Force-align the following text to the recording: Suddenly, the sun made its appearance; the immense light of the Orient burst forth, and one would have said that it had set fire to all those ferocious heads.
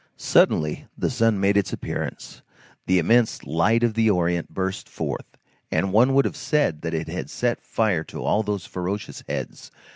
Suddenly, 0.17 0.87
the 0.97 1.11
sun 1.11 1.39
made 1.39 1.57
its 1.57 1.71
appearance; 1.71 2.41
the 2.87 2.97
immense 2.97 3.43
light 3.43 3.83
of 3.83 3.93
the 3.93 4.09
Orient 4.09 4.51
burst 4.51 4.89
forth, 4.89 5.27
and 5.69 5.93
one 5.93 6.15
would 6.15 6.25
have 6.25 6.35
said 6.35 6.81
that 6.81 6.95
it 6.95 7.07
had 7.07 7.29
set 7.29 7.61
fire 7.61 8.03
to 8.05 8.23
all 8.23 8.41
those 8.41 8.65
ferocious 8.65 9.23
heads. 9.29 9.69